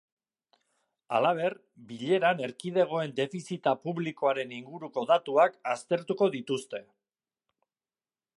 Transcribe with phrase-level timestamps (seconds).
[1.17, 1.55] Halaber,
[1.91, 6.83] bileran erkidegoen defizita publikoaren inguruko datuak aztertuko dituzte.